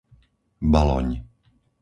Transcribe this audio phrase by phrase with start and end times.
[0.73, 1.09] Baloň